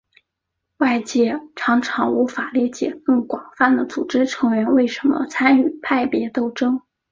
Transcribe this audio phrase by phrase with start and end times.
[0.77, 6.81] 外界常常无法理解更广泛的组织成员为什么参与派别斗争。